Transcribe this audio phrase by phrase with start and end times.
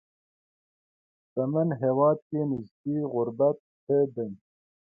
[1.23, 4.31] شتمن هېواد کې نسبي غربت ښه دی.